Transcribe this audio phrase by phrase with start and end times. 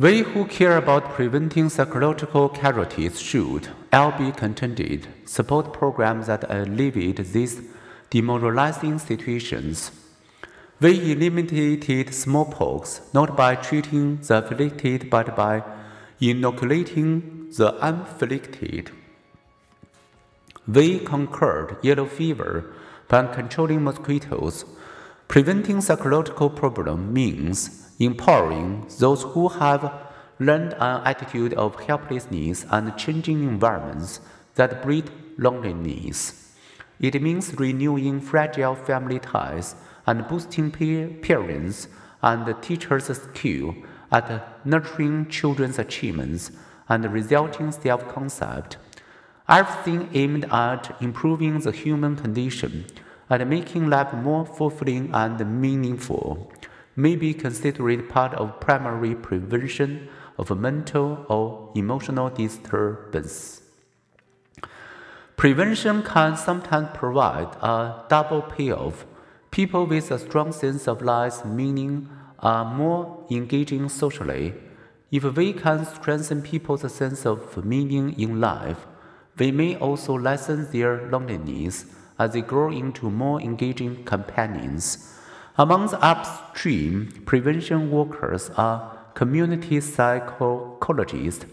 [0.00, 3.68] We who care about preventing psychological casualties should,
[4.16, 7.60] be contended, support programs that alleviate these
[8.08, 9.90] demoralizing situations.
[10.80, 15.64] We eliminated smallpox not by treating the afflicted but by
[16.18, 18.92] inoculating the afflicted.
[20.66, 22.72] We conquered yellow fever
[23.06, 24.64] by controlling mosquitoes.
[25.28, 29.92] Preventing psychological problems means empowering those who have
[30.38, 34.20] learned an attitude of helplessness and changing environments
[34.54, 36.56] that breed loneliness.
[36.98, 39.74] It means renewing fragile family ties
[40.06, 40.70] and boosting
[41.20, 41.88] parents
[42.22, 43.74] and teachers' skill
[44.10, 46.50] at nurturing children's achievements
[46.88, 48.78] and resulting self concept.
[49.48, 52.86] Everything aimed at improving the human condition
[53.28, 56.50] and making life more fulfilling and meaningful
[57.00, 60.08] may be considered part of primary prevention
[60.38, 63.62] of mental or emotional disturbance.
[65.36, 69.06] Prevention can sometimes provide a double payoff.
[69.50, 72.08] People with a strong sense of life's meaning
[72.40, 74.54] are more engaging socially.
[75.10, 78.86] If we can strengthen people's sense of meaning in life,
[79.38, 81.86] we may also lessen their loneliness
[82.18, 85.19] as they grow into more engaging companions.
[85.60, 91.44] Among the upstream prevention workers are community psychologists,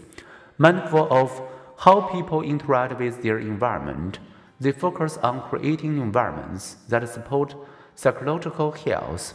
[0.56, 1.42] mindful of
[1.80, 4.18] how people interact with their environment.
[4.58, 7.54] They focus on creating environments that support
[7.96, 9.34] psychological health.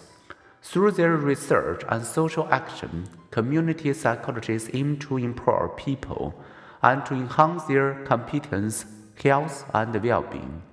[0.63, 6.33] Through their research and social action, community psychologists aim to empower people
[6.81, 8.85] and to enhance their competence,
[9.23, 10.63] health, and well being.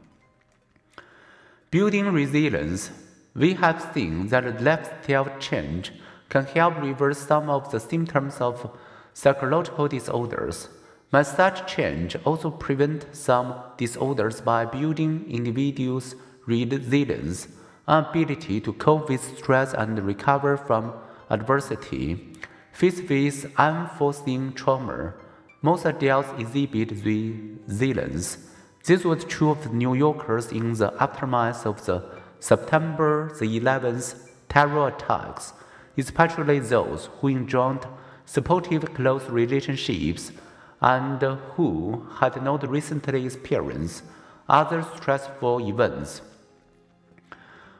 [1.70, 2.90] Building resilience,
[3.34, 5.92] we have seen that lifestyle change
[6.28, 8.76] can help reverse some of the symptoms of
[9.12, 10.68] psychological disorders.
[11.10, 16.14] But such change also prevents some disorders by building individuals'
[16.46, 17.48] resilience,
[17.88, 20.92] ability to cope with stress and recover from
[21.28, 22.32] adversity,
[22.72, 25.14] faced with unforeseen trauma,
[25.62, 28.38] most adults exhibit resilience.
[28.84, 34.88] This was true of New Yorkers in the aftermath of the September the 11th terror
[34.88, 35.52] attacks,
[35.96, 37.86] especially those who enjoyed
[38.24, 40.32] supportive close relationships
[40.80, 41.20] and
[41.54, 44.02] who had not recently experienced
[44.48, 46.22] other stressful events.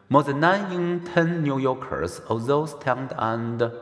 [0.09, 3.73] More than 9 in 10 New Yorkers, although stunned and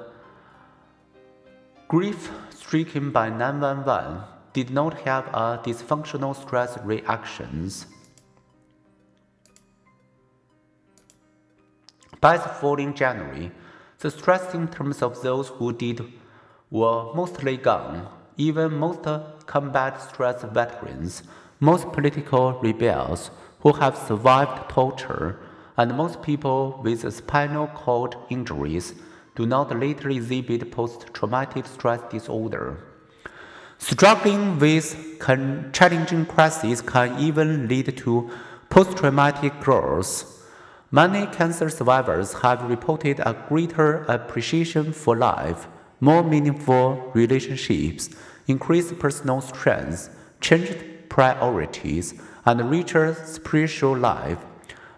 [1.88, 4.22] grief stricken by 911
[4.52, 7.86] did not have a dysfunctional stress reactions.
[12.20, 13.52] By the following January,
[14.00, 16.04] the stress symptoms of those who did
[16.68, 18.08] were mostly gone.
[18.36, 19.06] Even most
[19.46, 21.22] combat stress veterans,
[21.60, 23.30] most political rebels
[23.60, 25.38] who have survived torture,
[25.76, 28.94] and most people with spinal cord injuries
[29.36, 32.78] do not later exhibit post traumatic stress disorder.
[33.78, 35.20] Struggling with
[35.72, 38.28] challenging crises can even lead to
[38.70, 40.34] post traumatic growth.
[40.90, 45.68] Many cancer survivors have reported a greater appreciation for life,
[46.00, 48.08] more meaningful relationships,
[48.46, 50.08] increased personal strength,
[50.40, 50.78] changed
[51.10, 52.14] priorities,
[52.46, 54.38] and richer spiritual life.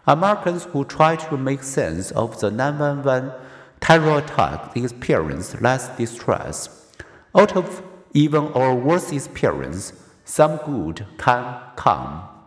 [0.06, 3.32] Americans who try to make sense of the 911
[3.80, 6.86] terror attack experience less distress.
[7.34, 7.82] Out of
[8.14, 9.92] even our worst experience,
[10.24, 12.39] some good can come.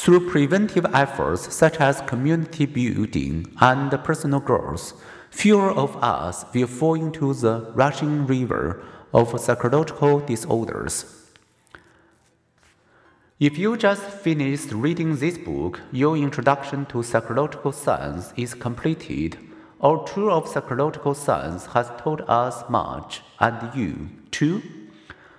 [0.00, 4.94] Through preventive efforts such as community building and personal growth,
[5.30, 11.28] fewer of us will fall into the rushing river of psychological disorders.
[13.38, 19.36] If you just finished reading this book, your introduction to psychological science is completed.
[19.82, 24.62] Our tour of psychological science has taught us much, and you, too,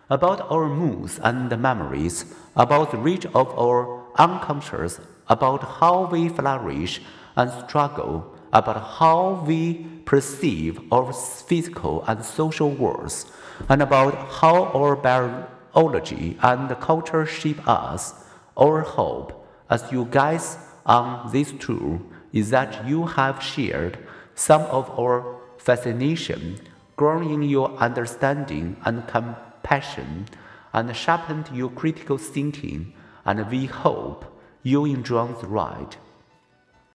[0.07, 2.25] about our moods and memories,
[2.56, 7.02] about the reach of our unconscious, about how we flourish
[7.36, 13.31] and struggle, about how we perceive our physical and social worth,
[13.69, 18.13] and about how our biology and culture shape us.
[18.58, 22.02] Our hope, as you guys on this tour,
[22.34, 23.98] is that you have shared
[24.36, 26.60] some of our fascination,
[26.96, 30.28] grown in your understanding and compassion,
[30.74, 32.94] and sharpened your critical thinking,
[33.25, 34.25] and we hope
[34.63, 35.95] you enjoy the ride.